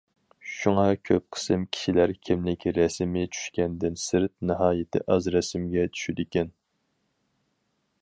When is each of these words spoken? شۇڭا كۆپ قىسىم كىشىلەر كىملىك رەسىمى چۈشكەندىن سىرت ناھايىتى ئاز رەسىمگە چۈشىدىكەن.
شۇڭا 0.51 0.85
كۆپ 1.09 1.25
قىسىم 1.37 1.67
كىشىلەر 1.77 2.13
كىملىك 2.29 2.67
رەسىمى 2.79 3.27
چۈشكەندىن 3.37 4.01
سىرت 4.07 4.35
ناھايىتى 4.53 5.05
ئاز 5.07 5.33
رەسىمگە 5.37 5.89
چۈشىدىكەن. 5.95 6.55